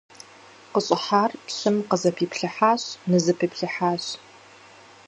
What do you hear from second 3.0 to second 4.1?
нызэпиплъыхьащ.